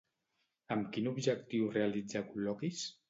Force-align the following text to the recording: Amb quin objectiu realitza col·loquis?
Amb 0.75 0.87
quin 0.95 1.09
objectiu 1.11 1.67
realitza 1.77 2.23
col·loquis? 2.31 2.83